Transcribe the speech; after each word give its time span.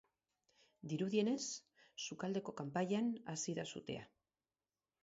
Dirudienez, 0.93 1.43
sukaldeko 2.07 2.57
kanpaian 2.63 3.13
hasi 3.35 3.57
da 3.63 3.69
sutea. 3.75 4.07